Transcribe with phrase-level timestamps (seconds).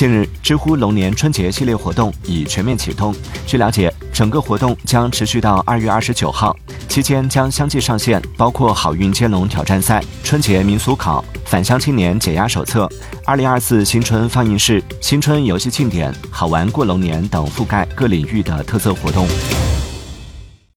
[0.00, 3.14] 近日，知乎龙年春节系列活动已全面启动。
[3.46, 6.56] 据了解，整个活动将持续到二月二十九号，
[6.88, 12.88] 期间将相继上线包括好运接龙挑战赛、春节民俗考、返乡青年解压手册、
[13.26, 19.28] 二零二四新春放映室、新春游戏庆典、好玩过龙年等覆盖各领域的特色活动。